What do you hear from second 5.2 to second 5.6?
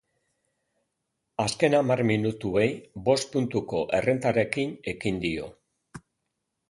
dio.